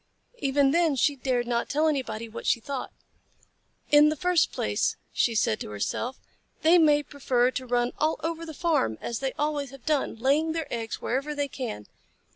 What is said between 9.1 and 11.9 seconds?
they always have done, laying their eggs wherever they can.